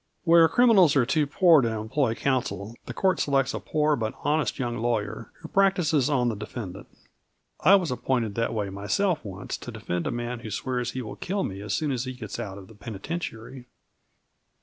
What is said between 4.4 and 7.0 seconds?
young lawyer, who practices on the defendant.